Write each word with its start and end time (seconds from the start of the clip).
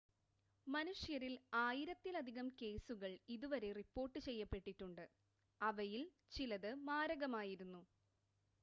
മനുഷ്യരിൽ 0.67 1.33
ആയിരത്തിലധികം 1.57 2.47
കേസുകൾ 2.61 3.11
ഇതുവരെ 3.29 3.69
റിപ്പോർട്ട് 3.71 4.19
ചെയ്യപ്പെട്ടിട്ടുണ്ട് 4.19 5.05
അവയിൽ 5.61 6.03
ചിലത് 6.31 6.71
മാരകമായിരുന്നു 6.83 7.83